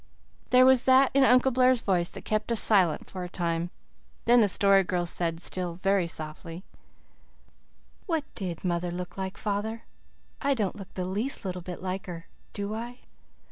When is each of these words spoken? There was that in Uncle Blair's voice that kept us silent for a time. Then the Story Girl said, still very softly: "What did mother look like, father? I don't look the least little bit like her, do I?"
There 0.49 0.65
was 0.65 0.85
that 0.85 1.11
in 1.13 1.23
Uncle 1.23 1.51
Blair's 1.51 1.81
voice 1.81 2.09
that 2.09 2.25
kept 2.25 2.51
us 2.51 2.59
silent 2.59 3.07
for 3.07 3.23
a 3.23 3.29
time. 3.29 3.69
Then 4.25 4.39
the 4.39 4.47
Story 4.47 4.83
Girl 4.83 5.05
said, 5.05 5.39
still 5.39 5.75
very 5.75 6.07
softly: 6.07 6.63
"What 8.07 8.23
did 8.33 8.65
mother 8.65 8.89
look 8.89 9.15
like, 9.15 9.37
father? 9.37 9.83
I 10.41 10.55
don't 10.55 10.75
look 10.75 10.91
the 10.95 11.05
least 11.05 11.45
little 11.45 11.61
bit 11.61 11.83
like 11.83 12.07
her, 12.07 12.25
do 12.51 12.73
I?" 12.73 13.01